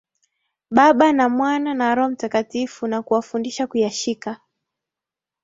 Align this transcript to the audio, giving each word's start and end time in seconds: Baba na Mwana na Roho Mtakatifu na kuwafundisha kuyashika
Baba 0.71 1.13
na 1.13 1.29
Mwana 1.29 1.73
na 1.73 1.95
Roho 1.95 2.09
Mtakatifu 2.09 2.87
na 2.87 3.01
kuwafundisha 3.01 3.67
kuyashika 3.67 4.39